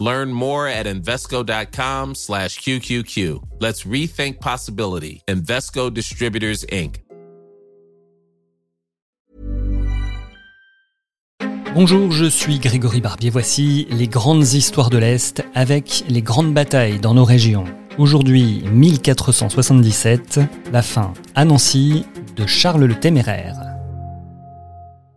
[0.00, 3.42] Learn more at Invesco.com slash QQQ.
[3.60, 5.20] Let's rethink possibility.
[5.28, 7.02] Invesco Distributors, Inc.
[11.74, 13.30] Bonjour, je suis Grégory Barbier.
[13.30, 17.64] Voici les grandes histoires de l'Est avec les grandes batailles dans nos régions.
[17.98, 20.40] Aujourd'hui, 1477,
[20.72, 22.06] la fin à Nancy
[22.36, 23.56] de Charles le Téméraire.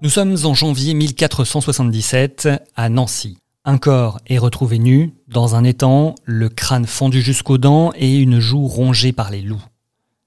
[0.01, 3.37] Nous sommes en janvier 1477 à Nancy.
[3.65, 8.41] Un corps est retrouvé nu, dans un étang, le crâne fendu jusqu'aux dents et une
[8.41, 9.63] joue rongée par les loups.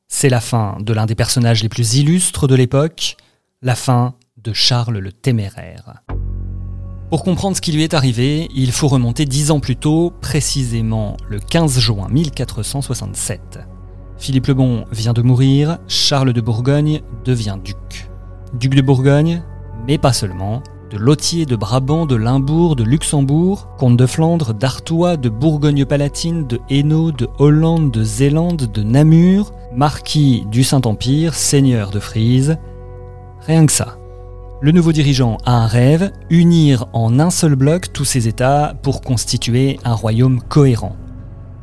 [0.08, 3.18] C'est la fin de l'un des personnages les plus illustres de l'époque,
[3.60, 6.02] la fin de Charles le Téméraire.
[7.10, 11.18] Pour comprendre ce qui lui est arrivé, il faut remonter dix ans plus tôt, précisément
[11.28, 13.58] le 15 juin 1467.
[14.16, 18.08] Philippe le Bon vient de mourir, Charles de Bourgogne devient duc.
[18.54, 19.42] Duc de Bourgogne,
[19.86, 25.16] mais pas seulement, de Lothier, de Brabant, de Limbourg, de Luxembourg, comte de Flandre, d'Artois,
[25.16, 32.00] de Bourgogne-Palatine, de Hainaut, de Hollande, de Zélande, de Namur, marquis du Saint-Empire, seigneur de
[32.00, 32.58] Frise.
[33.46, 33.98] Rien que ça.
[34.62, 39.02] Le nouveau dirigeant a un rêve, unir en un seul bloc tous ces États pour
[39.02, 40.96] constituer un royaume cohérent.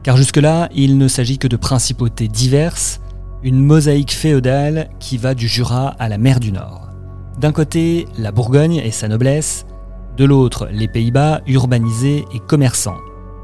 [0.03, 2.99] Car jusque-là, il ne s'agit que de principautés diverses,
[3.41, 6.82] une mosaïque féodale qui va du Jura à la mer du Nord.
[7.39, 9.65] D'un côté, la Bourgogne et sa noblesse,
[10.17, 12.99] de l'autre, les Pays-Bas urbanisés et commerçants.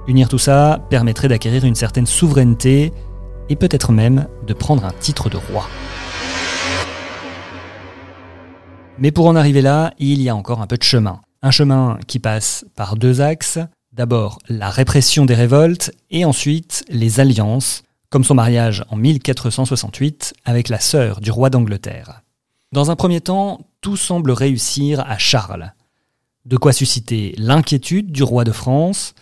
[0.07, 2.93] Unir tout ça permettrait d'acquérir une certaine souveraineté
[3.49, 5.67] et peut-être même de prendre un titre de roi.
[8.99, 11.21] Mais pour en arriver là, il y a encore un peu de chemin.
[11.41, 13.59] Un chemin qui passe par deux axes.
[13.91, 20.69] D'abord la répression des révoltes et ensuite les alliances, comme son mariage en 1468 avec
[20.69, 22.21] la sœur du roi d'Angleterre.
[22.71, 25.73] Dans un premier temps, tout semble réussir à Charles.
[26.45, 29.13] De quoi susciter l'inquiétude du roi de France.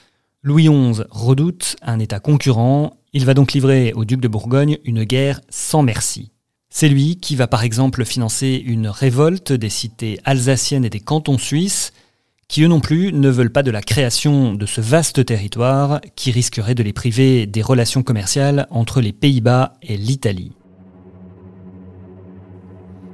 [0.44, 2.98] Louis XI redoute un État concurrent.
[3.14, 6.32] Il va donc livrer au duc de Bourgogne une guerre sans merci.
[6.70, 11.38] C'est lui qui va par exemple financer une révolte des cités alsaciennes et des cantons
[11.38, 11.92] suisses,
[12.48, 16.32] qui eux non plus ne veulent pas de la création de ce vaste territoire qui
[16.32, 20.54] risquerait de les priver des relations commerciales entre les Pays-Bas et l'Italie.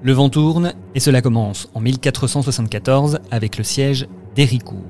[0.03, 4.06] Le vent tourne et cela commence en 1474 avec le siège
[4.36, 4.84] d'Héricourt.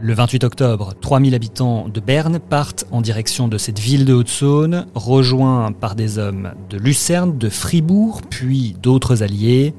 [0.00, 4.86] Le 28 octobre, 3000 habitants de Berne partent en direction de cette ville de Haute-Saône,
[4.96, 9.72] rejoints par des hommes de Lucerne, de Fribourg, puis d'autres alliés.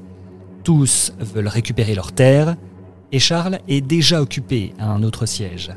[0.64, 2.56] Tous veulent récupérer leurs terres
[3.12, 5.70] et Charles est déjà occupé à un autre siège.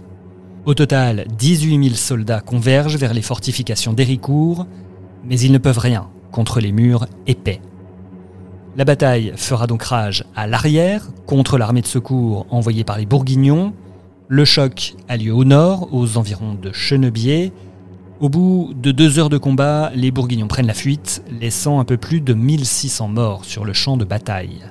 [0.66, 4.68] Au total, 18 000 soldats convergent vers les fortifications d'Héricourt,
[5.25, 7.59] mais ils ne peuvent rien contre les murs épais.
[8.79, 13.73] La bataille fera donc rage à l'arrière, contre l'armée de secours envoyée par les Bourguignons.
[14.29, 17.51] Le choc a lieu au nord, aux environs de Chenebier.
[18.22, 21.97] Au bout de deux heures de combat, les Bourguignons prennent la fuite, laissant un peu
[21.97, 24.62] plus de 1600 morts sur le champ de bataille.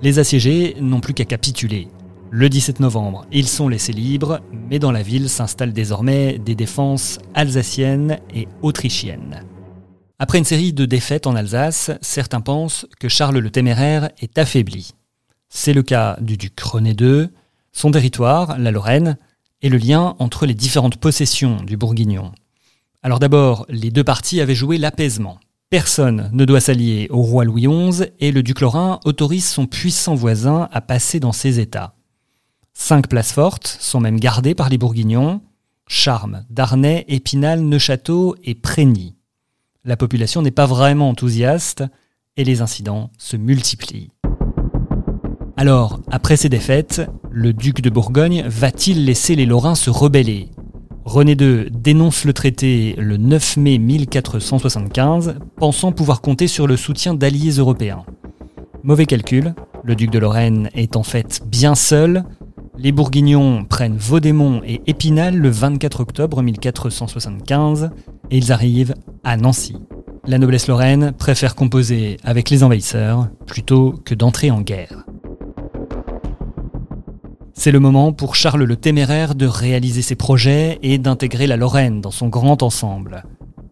[0.00, 1.88] Les assiégés n'ont plus qu'à capituler.
[2.30, 4.40] Le 17 novembre, ils sont laissés libres,
[4.70, 9.42] mais dans la ville s'installent désormais des défenses alsaciennes et autrichiennes.
[10.20, 14.92] Après une série de défaites en Alsace, certains pensent que Charles le Téméraire est affaibli.
[15.48, 17.30] C'est le cas du duc René II,
[17.72, 19.18] son territoire, la Lorraine,
[19.60, 22.30] et le lien entre les différentes possessions du Bourguignon.
[23.02, 25.40] Alors d'abord, les deux parties avaient joué l'apaisement.
[25.68, 30.14] Personne ne doit s'allier au roi Louis XI et le duc Lorrain autorise son puissant
[30.14, 31.96] voisin à passer dans ses États.
[32.72, 35.40] Cinq places fortes sont même gardées par les Bourguignons,
[35.88, 39.16] Charmes, Darnay, Épinal, Neuchâteau et Prégny
[39.84, 41.84] la population n'est pas vraiment enthousiaste
[42.36, 44.10] et les incidents se multiplient.
[45.56, 50.48] Alors, après ces défaites, le duc de Bourgogne va-t-il laisser les Lorrains se rebeller?
[51.04, 57.14] René II dénonce le traité le 9 mai 1475, pensant pouvoir compter sur le soutien
[57.14, 58.04] d'alliés européens.
[58.82, 59.54] Mauvais calcul,
[59.84, 62.24] le duc de Lorraine est en fait bien seul.
[62.78, 67.90] Les Bourguignons prennent Vaudémont et Épinal le 24 octobre 1475
[68.30, 69.76] et ils arrivent à Nancy.
[70.26, 75.04] La noblesse lorraine préfère composer avec les envahisseurs plutôt que d'entrer en guerre.
[77.52, 82.00] C'est le moment pour Charles le Téméraire de réaliser ses projets et d'intégrer la Lorraine
[82.00, 83.24] dans son grand ensemble.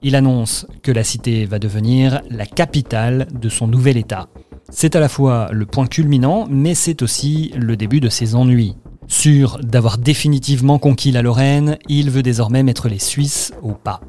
[0.02, 4.28] Il annonce que la cité va devenir la capitale de son nouvel État.
[4.70, 8.76] C'est à la fois le point culminant, mais c'est aussi le début de ses ennuis.
[9.08, 14.00] Sûr d'avoir définitivement conquis la Lorraine, il veut désormais mettre les Suisses au pas.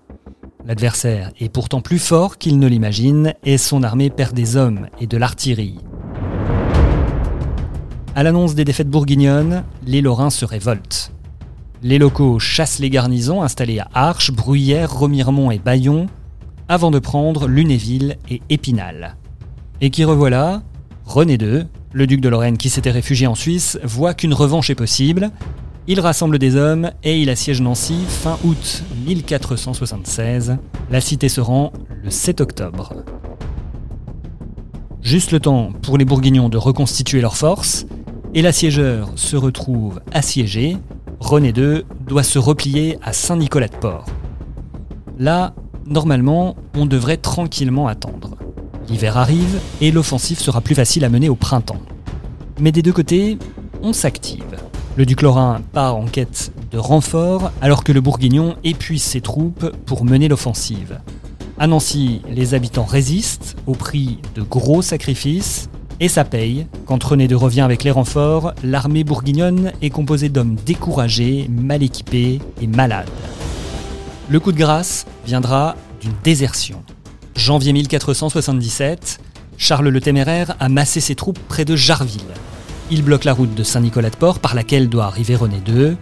[0.65, 5.07] L'adversaire est pourtant plus fort qu'il ne l'imagine et son armée perd des hommes et
[5.07, 5.79] de l'artillerie.
[8.15, 11.11] À l'annonce des défaites bourguignonnes, les Lorrains se révoltent.
[11.81, 16.07] Les locaux chassent les garnisons installées à Arches, Bruyères, Remiremont et Bayon,
[16.69, 19.17] avant de prendre Lunéville et Épinal.
[19.81, 20.63] Et qui revoilà,
[21.05, 24.75] René II, le duc de Lorraine qui s'était réfugié en Suisse, voit qu'une revanche est
[24.75, 25.31] possible.
[25.85, 30.57] Il rassemble des hommes et il assiège Nancy fin août 1476.
[30.89, 32.93] La cité se rend le 7 octobre.
[35.01, 37.85] Juste le temps pour les Bourguignons de reconstituer leurs forces,
[38.33, 40.77] et l'assiégeur se retrouve assiégé,
[41.19, 44.05] René II doit se replier à Saint-Nicolas-de-Port.
[45.19, 45.53] Là,
[45.85, 48.37] normalement, on devrait tranquillement attendre.
[48.87, 51.81] L'hiver arrive et l'offensive sera plus facile à mener au printemps.
[52.59, 53.37] Mais des deux côtés,
[53.81, 54.52] on s'active.
[54.95, 59.75] Le duc lorrain part en quête de renfort alors que le bourguignon épuise ses troupes
[59.87, 60.99] pour mener l'offensive.
[61.57, 65.67] À Nancy, les habitants résistent au prix de gros sacrifices
[65.99, 66.67] et ça paye.
[66.85, 72.39] Quand René II revient avec les renforts, l'armée bourguignonne est composée d'hommes découragés, mal équipés
[72.61, 73.09] et malades.
[74.29, 76.83] Le coup de grâce viendra d'une désertion.
[77.35, 79.19] Janvier 1477,
[79.57, 82.21] Charles le Téméraire a massé ses troupes près de Jarville.
[82.91, 85.95] Il bloque la route de Saint-Nicolas-de-Port par laquelle doit arriver René II.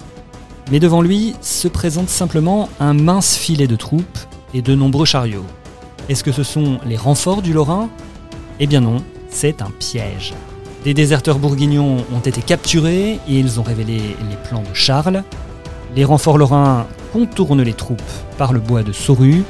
[0.72, 4.20] Mais devant lui se présente simplement un mince filet de troupes
[4.54, 5.46] et de nombreux chariots.
[6.10, 7.90] Est-ce que ce sont les renforts du Lorrain?
[8.60, 8.98] Eh bien non,
[9.30, 10.34] c'est un piège.
[10.84, 15.24] Des déserteurs bourguignons ont été capturés et ils ont révélé les plans de Charles.
[15.96, 18.02] Les renforts lorrains contournent les troupes
[18.38, 19.44] par le bois de Sauru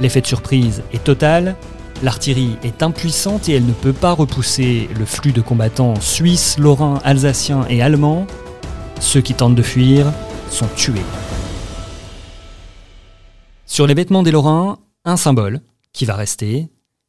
[0.00, 1.56] L'effet de surprise est total,
[2.02, 7.00] l'artillerie est impuissante et elle ne peut pas repousser le flux de combattants suisses, lorrains,
[7.04, 8.26] alsaciens et allemands.
[9.00, 10.12] Ceux qui tentent de fuir
[10.50, 11.04] sont tués.
[13.66, 15.60] Sur les vêtements des Lorrains, un symbole
[15.92, 16.68] qui va rester,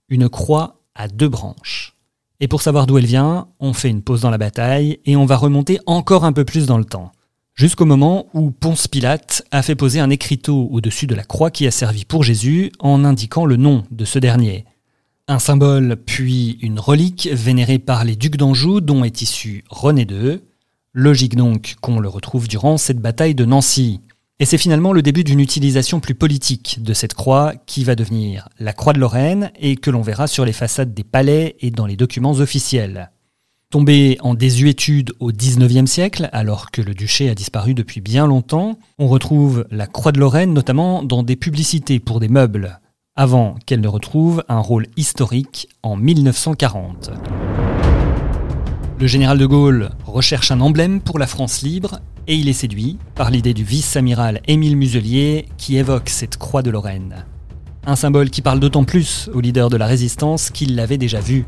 [0.10, 1.96] une croix à deux branches.
[2.40, 5.26] Et pour savoir d'où elle vient, on fait une pause dans la bataille et on
[5.26, 7.12] va remonter encore un peu plus dans le temps
[7.60, 11.68] jusqu'au moment où Ponce Pilate a fait poser un écriteau au-dessus de la croix qui
[11.68, 14.64] a servi pour Jésus en indiquant le nom de ce dernier.
[15.32, 20.40] Un symbole puis une relique vénérée par les ducs d'Anjou dont est issu René II.
[20.94, 24.02] Logique donc qu'on le retrouve durant cette bataille de Nancy.
[24.40, 28.50] Et c'est finalement le début d'une utilisation plus politique de cette croix qui va devenir
[28.58, 31.86] la croix de Lorraine et que l'on verra sur les façades des palais et dans
[31.86, 33.12] les documents officiels.
[33.70, 38.80] Tombé en désuétude au XIXe siècle, alors que le duché a disparu depuis bien longtemps,
[38.98, 42.80] on retrouve la Croix de Lorraine notamment dans des publicités pour des meubles,
[43.20, 47.12] avant qu'elle ne retrouve un rôle historique en 1940.
[48.98, 52.98] Le général de Gaulle recherche un emblème pour la France libre et il est séduit
[53.16, 57.26] par l'idée du vice-amiral Émile Muselier qui évoque cette croix de Lorraine.
[57.86, 61.46] Un symbole qui parle d'autant plus au leader de la résistance qu'il l'avait déjà vu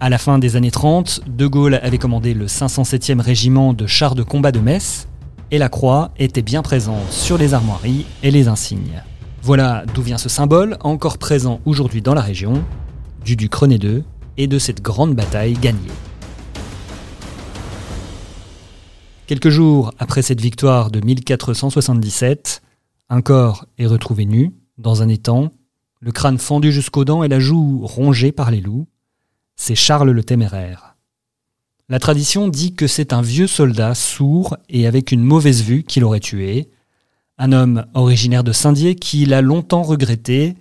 [0.00, 4.14] à la fin des années 30, De Gaulle avait commandé le 507e régiment de chars
[4.14, 5.08] de combat de Metz,
[5.50, 9.02] et la croix était bien présente sur les armoiries et les insignes.
[9.44, 12.64] Voilà d'où vient ce symbole, encore présent aujourd'hui dans la région,
[13.26, 14.02] du duc René II
[14.38, 15.92] et de cette grande bataille gagnée.
[19.26, 22.62] Quelques jours après cette victoire de 1477,
[23.10, 25.52] un corps est retrouvé nu, dans un étang,
[26.00, 28.86] le crâne fendu jusqu'aux dents et la joue rongée par les loups
[29.56, 30.96] c'est Charles le Téméraire.
[31.90, 36.00] La tradition dit que c'est un vieux soldat sourd et avec une mauvaise vue qui
[36.00, 36.70] l'aurait tué,
[37.38, 40.54] un homme originaire de Saint-Dié qui l'a longtemps regretté,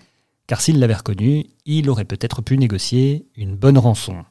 [0.47, 4.25] car s'il l'avait reconnu, il aurait peut-être pu négocier une bonne rançon.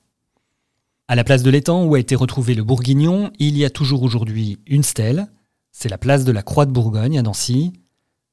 [1.09, 4.03] À la place de l'étang où a été retrouvé le Bourguignon, il y a toujours
[4.03, 5.29] aujourd'hui une stèle,
[5.71, 7.73] c'est la place de la Croix de Bourgogne à Nancy,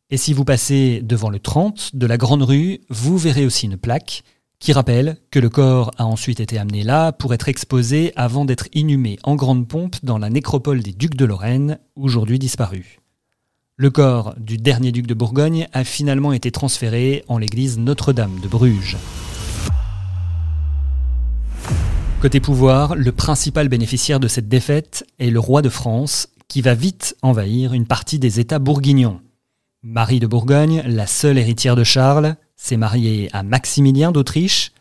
[0.10, 3.78] et si vous passez devant le 30 de la Grande Rue, vous verrez aussi une
[3.78, 4.24] plaque
[4.60, 8.68] qui rappelle que le corps a ensuite été amené là pour être exposé avant d'être
[8.74, 12.99] inhumé en grande pompe dans la nécropole des ducs de Lorraine, aujourd'hui disparu.
[13.82, 18.50] Le corps du dernier duc de Bourgogne a finalement été transféré en l'église Notre-Dame de
[18.50, 18.98] Bruges.
[22.22, 26.74] Côté pouvoir, le principal bénéficiaire de cette défaite est le roi de France, qui va
[26.74, 29.22] vite envahir une partie des États bourguignons.
[29.82, 34.74] Marie de Bourgogne, la seule héritière de Charles, s'est mariée à Maximilien d'Autriche.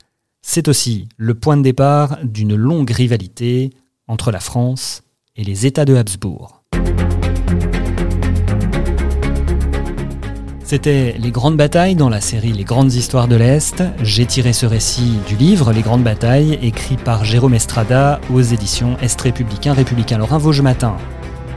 [0.43, 3.71] C'est aussi le point de départ d'une longue rivalité
[4.09, 5.05] entre la France
[5.37, 6.65] et les États de Habsbourg.
[10.69, 13.83] C'était Les Grandes Batailles dans la série Les Grandes Histoires de l'Est.
[14.03, 18.99] J'ai tiré ce récit du livre Les Grandes Batailles, écrit par Jérôme Estrada aux éditions
[19.01, 20.99] Est Républicain, Républicain Lorrain Vosges Matin.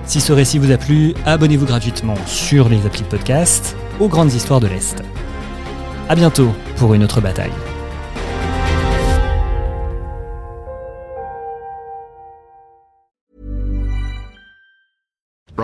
[0.05, 4.31] Si ce récit vous a plu, abonnez-vous gratuitement sur les applis de podcast aux Grandes
[4.31, 5.03] Histoires de l'Est.
[6.07, 7.51] A bientôt pour une autre bataille.